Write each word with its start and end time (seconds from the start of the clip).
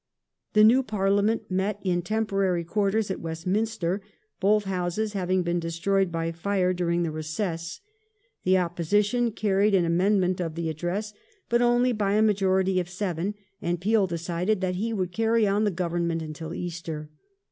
The 0.53 0.63
new 0.63 0.81
Parliament 0.81 1.51
met 1.51 1.79
in 1.83 2.01
temporary 2.01 2.63
quarters 2.63 3.11
at 3.11 3.19
Westminster, 3.19 3.97
The 3.99 4.03
Irish 4.07 4.11
both 4.39 4.63
Houses 4.63 5.13
having 5.13 5.43
been 5.43 5.59
destroyed 5.59 6.11
by 6.11 6.31
fire 6.31 6.73
during 6.73 7.03
the 7.03 7.11
recess. 7.11 7.81
The 8.43 8.53
^"*^*'°" 8.55 8.65
Opposition 8.65 9.31
canied 9.31 9.75
an 9.75 9.85
amendment 9.85 10.37
to 10.37 10.49
the 10.49 10.69
Address, 10.71 11.13
but 11.49 11.61
only 11.61 11.91
by 11.93 12.13
a 12.13 12.23
majority 12.23 12.79
of 12.79 12.89
seven, 12.89 13.35
and 13.61 13.79
Peel 13.79 14.07
decided 14.07 14.59
that 14.59 14.73
he 14.77 14.91
would 14.91 15.11
carry 15.11 15.45
on 15.47 15.65
the 15.65 15.69
Government 15.69 16.23
until 16.23 16.51
Easter. 16.51 17.11